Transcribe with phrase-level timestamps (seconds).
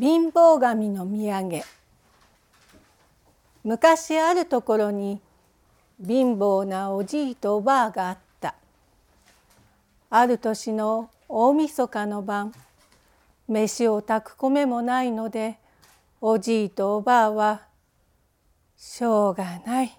[0.00, 1.62] 貧乏神の土産。
[3.62, 5.20] 昔あるところに
[6.02, 8.54] 貧乏なおじいとおばあがあった。
[10.08, 12.54] ある年の大晦日の晩
[13.46, 15.58] 飯を炊く米もないので
[16.22, 17.60] おじいとおばあは
[18.78, 19.98] 「しょうがない。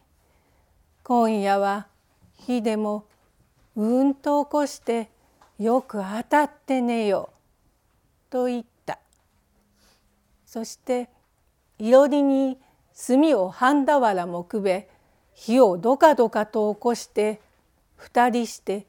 [1.03, 1.85] 今夜は
[2.33, 3.05] 火でも
[3.75, 5.11] うんと起こして
[5.59, 7.29] よく当たって寝よ」
[8.31, 8.70] と言った
[10.51, 11.07] そして
[11.79, 12.57] いろりに
[13.07, 14.89] 炭を半俵もくべ
[15.33, 17.39] 火をどかどかと起こして
[17.95, 18.85] 二人して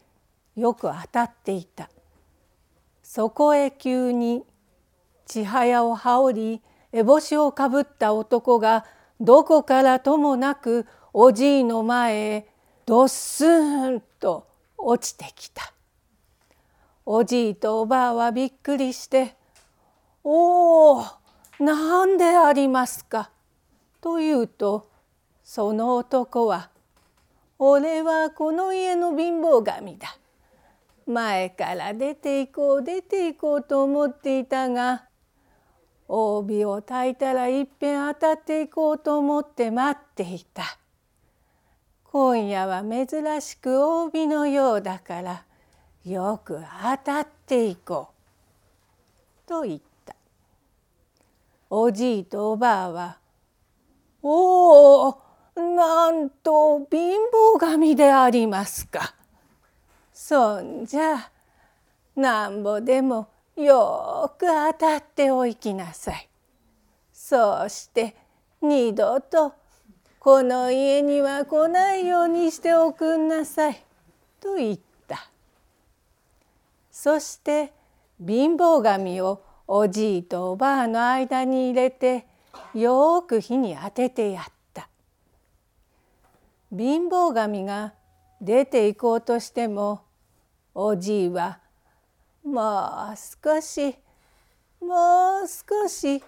[0.56, 1.88] よく当たっていた。
[3.04, 4.42] そこへ急に
[5.24, 6.60] 千早を羽織
[6.92, 8.84] り烏帽子をかぶった男が
[9.20, 12.48] どこからともなくおじいの前へ
[12.86, 15.72] どっすんと落ちてきた。
[17.06, 19.36] おじいとおばあはびっくりして
[20.24, 21.21] 「おお
[21.58, 23.30] なんでありますか」
[24.00, 24.90] と言うと
[25.44, 26.70] その男は
[27.58, 30.18] 「俺はこの家の貧乏神だ。
[31.06, 35.08] 前から出て行こう出て行こうと思っていたが
[36.08, 40.78] 帯を焚いたらいっぺん当たっていこうと思って待っていた。
[42.04, 45.44] 今夜は珍しく帯のようだから
[46.04, 48.08] よく当たっていこ
[49.46, 49.91] う」と言った。
[51.74, 53.18] おじいとおばあは
[54.22, 55.18] 「おお
[55.56, 57.18] なんと貧
[57.54, 59.14] 乏神でありますか。
[60.12, 61.30] そんじゃ
[62.14, 66.28] なんぼでもよく当たっておいきなさい。
[67.10, 68.16] そうして
[68.60, 69.54] 二度と
[70.20, 73.82] この家には来ないようにしておくんなさい」
[74.40, 75.30] と言った。
[76.90, 77.72] そして
[78.20, 79.42] 貧乏神を
[79.74, 82.26] おじいとおばあの間に入れて
[82.74, 84.86] よく火に当ててやった。
[86.70, 87.94] 貧乏神が
[88.42, 90.02] 出て行こうとしても
[90.74, 91.58] おじいは
[92.44, 93.96] 「もう少し
[94.78, 96.22] もう少し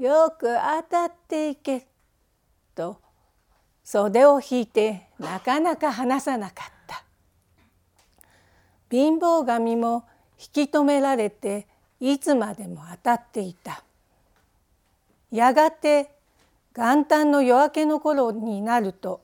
[0.00, 1.86] よく当たっていけ」
[2.74, 2.96] と
[3.84, 7.04] 袖を引いてなかなか離さなかった。
[8.90, 10.02] 貧乏神も
[10.36, 11.68] 引き止められて
[12.06, 13.82] いつまでも当たっていた。
[15.30, 16.10] やがて
[16.76, 19.22] 元旦の夜明けの頃になると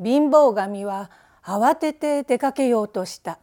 [0.00, 1.10] 貧乏神は
[1.42, 3.40] 慌てて出かけようとした。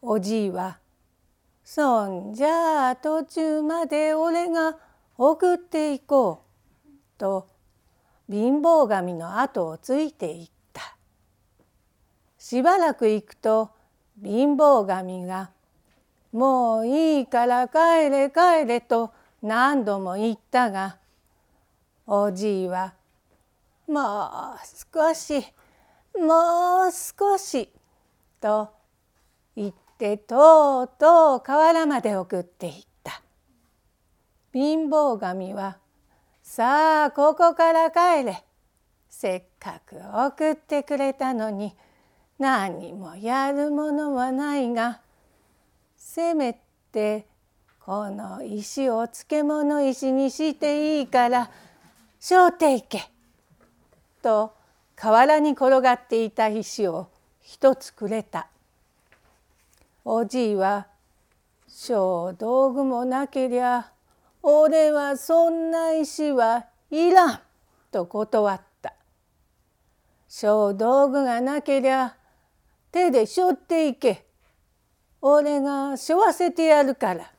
[0.00, 0.78] おじいは
[1.62, 4.78] 「そんじゃあ途中まで俺が
[5.18, 6.44] 送っていこ
[6.86, 6.88] う」
[7.20, 7.48] と
[8.30, 10.96] 貧乏神の後をついていった。
[12.38, 13.68] しばらく行くと
[14.22, 15.50] 貧乏神が
[16.32, 20.98] 「もういいから帰れ帰れ」と何度も言ったが
[22.06, 22.94] おじいは
[23.88, 24.58] 「もう
[24.94, 25.44] 少し
[26.18, 27.70] もう少し」
[28.40, 28.68] と
[29.56, 33.22] 言ってとうとう河原まで送っていった。
[34.52, 35.78] 貧乏神は
[36.42, 38.44] 「さあここから帰れ」
[39.08, 41.76] せっかく送ってくれたのに
[42.38, 45.02] 「何もやるものはないが
[46.12, 46.60] せめ
[46.90, 47.24] て
[47.78, 51.48] この石を漬物石にしていいから
[52.18, 53.08] しょうていけ」
[54.20, 54.52] と
[54.96, 57.06] 河原に転がっていた石を
[57.40, 58.48] 一つくれた。
[60.04, 60.88] おじいは
[61.68, 63.92] 「小道具もなけりゃ
[64.42, 67.40] 俺はそんな石はいらん」
[67.92, 68.94] と断った。
[70.26, 72.16] 小道具がなけりゃ
[72.90, 74.28] 手でしょっていけ。
[75.22, 77.30] 俺がしょわせてやるから。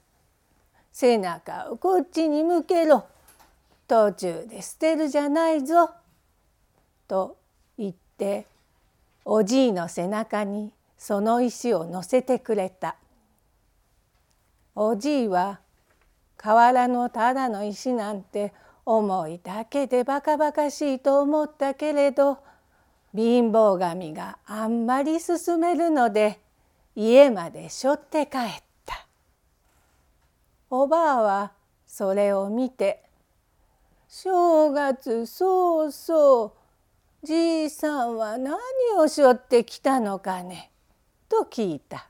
[0.91, 3.05] 背中をこっちに向けろ。
[3.87, 5.89] 途中で捨てるじゃないぞ。
[7.07, 7.37] と
[7.77, 8.45] 言って
[9.25, 12.95] おじいの背中にその石を乗せてくれた。
[14.75, 15.59] おじいは
[16.37, 18.53] 河原のただの石なんて
[18.85, 22.39] 思いだけでバカバカしいと思ったけれど
[23.13, 26.39] 貧乏神があんまり進めるので
[26.95, 29.07] 家までしょって帰った。
[30.69, 31.51] おばあは
[31.85, 33.03] それを見て
[34.07, 36.45] 「正月そうそ
[37.23, 38.57] うじいさんは何
[38.97, 40.71] をしょってきたのかね」
[41.27, 42.07] と聞いた。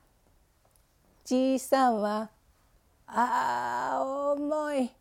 [1.24, 2.30] じいさんは
[3.08, 4.92] 「ああ重い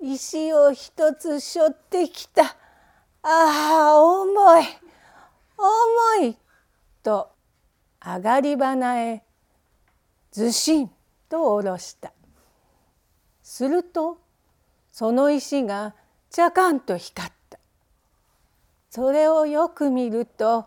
[0.00, 2.54] 石を一つしょってきたあ
[3.22, 4.64] あ重い」
[5.56, 6.36] 重い!」
[7.02, 7.30] と
[8.04, 9.22] 上がり花へ
[10.30, 10.90] ずしん
[11.28, 12.12] と下ろした。
[13.42, 14.18] すると
[14.92, 15.94] その石が
[16.30, 17.58] ちゃかんと光った
[18.90, 20.66] それをよく見ると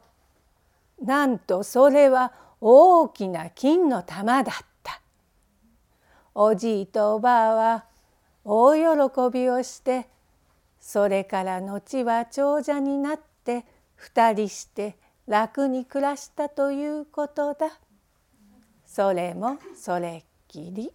[1.01, 5.01] なんとそれは大きな金の玉だった
[6.33, 7.85] おじいとおばあは
[8.43, 10.07] 大喜びをして
[10.79, 13.65] それから後は長者になって
[13.95, 14.97] 二人して
[15.27, 17.80] 楽に暮らしたということだ。
[18.86, 20.92] それもそれっきり。